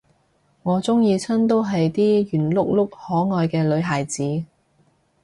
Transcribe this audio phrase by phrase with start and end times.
[0.63, 4.43] 我鍾意親都係啲圓碌碌可愛嘅女孩子